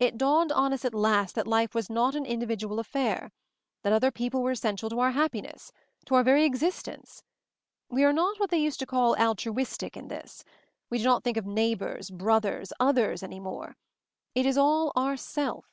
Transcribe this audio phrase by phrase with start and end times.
[0.00, 3.32] It \ dawned on us at last that life was not an individual affair;
[3.82, 5.72] that other people were essential to our happiness—
[6.06, 7.22] to our very ex istence.
[7.90, 10.42] We are not what they used to call 'altruistic' in this.
[10.88, 13.76] We do not think of 'neighbors/ 'brothers/ 'others' any more.
[14.34, 15.68] It is all 'ourself